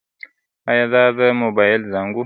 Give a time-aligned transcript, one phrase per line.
[0.69, 2.19] ایا دا د موبایل زنګ و؟